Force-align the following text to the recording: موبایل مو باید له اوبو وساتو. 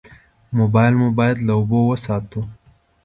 موبایل 0.59 0.93
مو 0.99 1.07
باید 1.17 1.37
له 1.47 1.53
اوبو 1.59 1.79
وساتو. 1.89 2.41